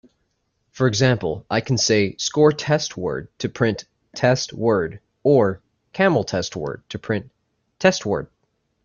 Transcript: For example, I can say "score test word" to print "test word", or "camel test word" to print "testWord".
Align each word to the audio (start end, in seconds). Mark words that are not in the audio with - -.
For 0.71 0.87
example, 0.87 1.45
I 1.47 1.61
can 1.61 1.77
say 1.77 2.15
"score 2.17 2.51
test 2.51 2.97
word" 2.97 3.27
to 3.37 3.47
print 3.49 3.85
"test 4.15 4.51
word", 4.51 4.99
or 5.21 5.61
"camel 5.93 6.23
test 6.23 6.55
word" 6.55 6.81
to 6.89 6.97
print 6.97 7.29
"testWord". 7.79 8.25